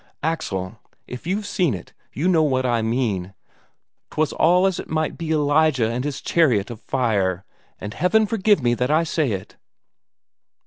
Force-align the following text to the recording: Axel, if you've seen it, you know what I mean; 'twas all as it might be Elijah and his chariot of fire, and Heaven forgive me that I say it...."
Axel, 0.23 0.79
if 1.05 1.27
you've 1.27 1.45
seen 1.45 1.75
it, 1.75 1.93
you 2.11 2.27
know 2.27 2.41
what 2.41 2.65
I 2.65 2.81
mean; 2.81 3.35
'twas 4.09 4.33
all 4.33 4.65
as 4.65 4.79
it 4.79 4.89
might 4.89 5.15
be 5.15 5.29
Elijah 5.31 5.91
and 5.91 6.03
his 6.03 6.21
chariot 6.21 6.71
of 6.71 6.81
fire, 6.81 7.45
and 7.79 7.93
Heaven 7.93 8.25
forgive 8.25 8.63
me 8.63 8.73
that 8.73 8.89
I 8.89 9.03
say 9.03 9.31
it...." 9.33 9.57